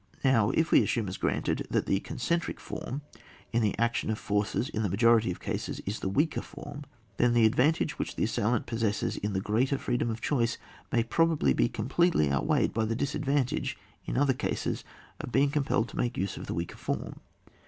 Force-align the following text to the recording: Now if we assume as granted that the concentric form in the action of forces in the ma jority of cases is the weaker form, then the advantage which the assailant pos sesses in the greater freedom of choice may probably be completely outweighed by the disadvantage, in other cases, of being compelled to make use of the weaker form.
Now 0.23 0.49
if 0.49 0.71
we 0.71 0.81
assume 0.81 1.07
as 1.09 1.17
granted 1.17 1.67
that 1.69 1.85
the 1.85 1.99
concentric 1.99 2.59
form 2.59 3.03
in 3.53 3.61
the 3.61 3.77
action 3.77 4.09
of 4.09 4.17
forces 4.17 4.67
in 4.69 4.81
the 4.81 4.89
ma 4.89 4.95
jority 4.95 5.29
of 5.29 5.39
cases 5.39 5.79
is 5.85 5.99
the 5.99 6.09
weaker 6.09 6.41
form, 6.41 6.85
then 7.17 7.33
the 7.33 7.45
advantage 7.45 7.99
which 7.99 8.15
the 8.15 8.23
assailant 8.23 8.65
pos 8.65 8.81
sesses 8.81 9.19
in 9.19 9.33
the 9.33 9.39
greater 9.39 9.77
freedom 9.77 10.09
of 10.09 10.19
choice 10.19 10.57
may 10.91 11.03
probably 11.03 11.53
be 11.53 11.69
completely 11.69 12.31
outweighed 12.31 12.73
by 12.73 12.85
the 12.85 12.95
disadvantage, 12.95 13.77
in 14.07 14.17
other 14.17 14.33
cases, 14.33 14.83
of 15.19 15.31
being 15.31 15.51
compelled 15.51 15.87
to 15.89 15.97
make 15.97 16.17
use 16.17 16.35
of 16.35 16.47
the 16.47 16.55
weaker 16.55 16.77
form. 16.77 17.19